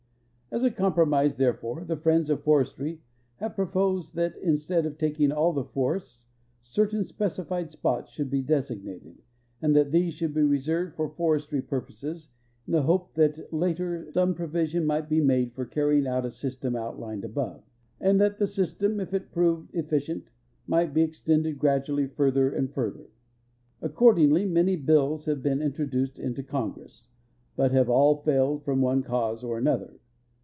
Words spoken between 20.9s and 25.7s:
be extended gradually further and fur ther. Accordingly many bills have been